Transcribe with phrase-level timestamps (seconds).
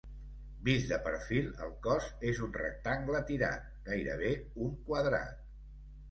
[0.67, 4.31] Vist de perfil el cos és un rectangle tirat, gairebé
[4.69, 5.45] un quadrat.